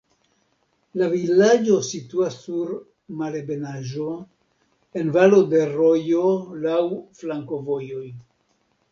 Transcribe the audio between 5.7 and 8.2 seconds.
rojo, laŭ flankovojoj.